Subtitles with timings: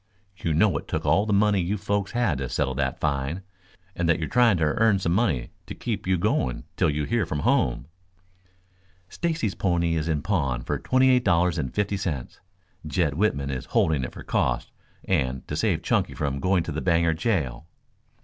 [0.35, 3.43] You know it took all the money you folks had to settle that fine,
[3.95, 7.03] and that you are trying to earn some money to keep you going till you
[7.03, 7.85] hear from home."
[9.09, 12.39] "Stacy's pony is in pawn for twenty eight dollars and fifty cents.
[12.87, 14.71] Jed Whitman is holding it for costs
[15.05, 17.67] and to save Chunky from going to the Bangor jail."